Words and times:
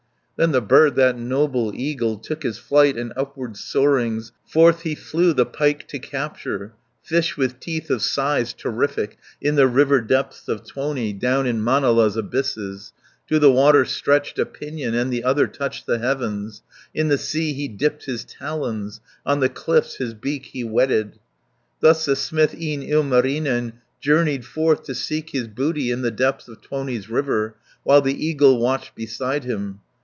Then 0.37 0.53
the 0.53 0.61
bird, 0.61 0.95
that 0.95 1.19
noble 1.19 1.71
eagle, 1.75 2.17
Took 2.17 2.41
his 2.41 2.57
flight, 2.57 2.97
and 2.97 3.13
upward 3.15 3.55
soarings, 3.57 4.31
Forth 4.43 4.81
he 4.81 4.95
flew 4.95 5.33
the 5.33 5.45
pike 5.45 5.87
to 5.89 5.99
capture, 5.99 6.73
Fish 7.03 7.37
with 7.37 7.59
teeth 7.59 7.91
of 7.91 8.01
size 8.01 8.51
terrific, 8.53 9.19
In 9.39 9.53
the 9.53 9.67
river 9.67 10.01
depths 10.01 10.47
of 10.47 10.63
Tuoni, 10.63 11.13
Down 11.13 11.45
in 11.45 11.61
Manala's 11.63 12.17
abysses: 12.17 12.91
To 13.29 13.37
the 13.37 13.51
water 13.51 13.85
stretched 13.85 14.39
a 14.39 14.45
pinion, 14.47 14.95
And 14.95 15.13
the 15.13 15.23
other 15.23 15.45
touched 15.45 15.85
the 15.85 15.99
heavens; 15.99 16.63
210 16.95 16.99
In 17.01 17.07
the 17.09 17.17
sea 17.19 17.53
he 17.53 17.67
dipped 17.67 18.05
his 18.05 18.25
talons, 18.25 18.99
On 19.27 19.41
the 19.41 19.47
cliffs 19.49 19.97
his 19.97 20.15
beak 20.15 20.45
he 20.47 20.63
whetted. 20.63 21.19
Thus 21.81 22.05
the 22.05 22.15
smith, 22.15 22.59
e'en 22.59 22.81
Ilmarinen, 22.81 23.73
Journeyed 23.99 24.45
forth 24.45 24.81
to 24.85 24.95
seek 24.95 25.29
his 25.33 25.47
booty 25.47 25.91
In 25.91 26.01
the 26.01 26.09
depths 26.09 26.47
of 26.47 26.61
Tuoni's 26.61 27.11
river, 27.11 27.57
While 27.83 28.01
the 28.01 28.25
eagle 28.25 28.57
watched 28.57 28.95
beside 28.95 29.43
him. 29.43 29.81